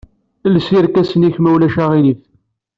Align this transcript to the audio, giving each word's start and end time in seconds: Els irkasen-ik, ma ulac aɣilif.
Els 0.49 0.67
irkasen-ik, 0.77 1.35
ma 1.41 1.49
ulac 1.57 1.75
aɣilif. 1.83 2.21